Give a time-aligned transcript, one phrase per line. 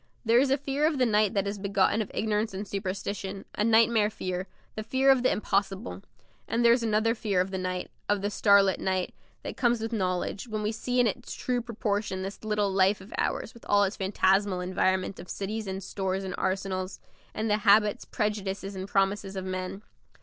[0.25, 3.63] There is a fear of the night that is begotten of ignorance and superstition, a
[3.63, 6.01] nightmare fear, the fear of the impossible;
[6.47, 9.93] and there is another fear of the night of the starlit night that comes with
[9.93, 13.83] knowledge, when we see in its true proportion this little life of ours with all
[13.83, 16.99] its phantasmal environment of cities and stores and arsenals,
[17.35, 19.83] and the habits, prejudices, and promises of men.